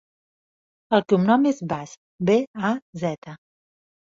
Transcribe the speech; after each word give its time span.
El 0.97 1.03
cognom 1.13 1.45
és 1.49 1.59
Baz: 1.75 1.93
be, 2.31 2.39
a, 2.71 2.73
zeta. 3.05 3.37